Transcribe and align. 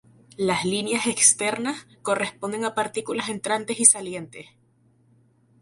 Las 0.37 0.65
líneas 0.65 1.05
externas 1.05 1.85
corresponden 2.01 2.65
a 2.65 2.73
partículas 2.73 3.29
entrantes 3.29 3.79
y 3.79 3.85
salientes. 3.85 4.47